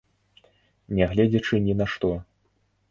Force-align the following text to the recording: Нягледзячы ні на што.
Нягледзячы 1.01 1.55
ні 1.67 1.73
на 1.85 1.91
што. 1.95 2.13